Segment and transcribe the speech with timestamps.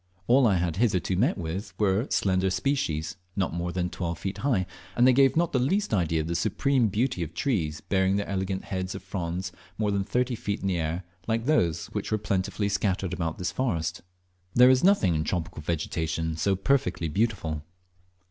[0.25, 4.65] All I had hitherto met with were slender species, not more than twelve feet high,
[4.95, 8.27] and they gave not the least idea of the supreme beauty of trees bearing their
[8.27, 12.17] elegant heads of fronds more than thirty feet in the air, like those which were
[12.17, 14.01] plentifully scattered about this forest.
[14.55, 17.63] There is nothing in tropical vegetation so perfectly beautiful.